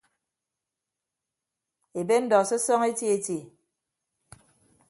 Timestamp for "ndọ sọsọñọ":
2.23-2.85